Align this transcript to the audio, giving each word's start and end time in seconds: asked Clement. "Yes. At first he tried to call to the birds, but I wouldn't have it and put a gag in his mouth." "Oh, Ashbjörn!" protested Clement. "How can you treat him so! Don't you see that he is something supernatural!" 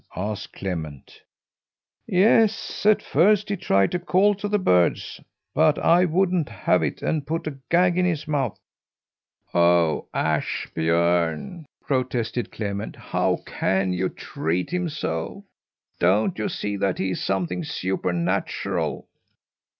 asked 0.15 0.53
Clement. 0.53 1.21
"Yes. 2.07 2.87
At 2.87 3.03
first 3.03 3.49
he 3.49 3.55
tried 3.55 3.91
to 3.91 3.99
call 3.99 4.33
to 4.33 4.47
the 4.47 4.57
birds, 4.57 5.21
but 5.53 5.77
I 5.77 6.05
wouldn't 6.05 6.49
have 6.49 6.81
it 6.81 7.03
and 7.03 7.27
put 7.27 7.45
a 7.45 7.59
gag 7.69 7.99
in 7.99 8.05
his 8.05 8.27
mouth." 8.27 8.57
"Oh, 9.53 10.07
Ashbjörn!" 10.11 11.65
protested 11.83 12.51
Clement. 12.51 12.95
"How 12.95 13.43
can 13.45 13.93
you 13.93 14.09
treat 14.09 14.73
him 14.73 14.89
so! 14.89 15.45
Don't 15.99 16.39
you 16.39 16.49
see 16.49 16.77
that 16.77 16.97
he 16.97 17.11
is 17.11 17.21
something 17.23 17.63
supernatural!" 17.63 19.07